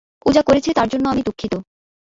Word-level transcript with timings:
ও 0.25 0.33
যা 0.33 0.41
করেছে 0.41 0.69
তার 0.73 0.87
জন্য 0.87 1.05
আমি 1.09 1.21
দুঃখিত। 1.27 1.53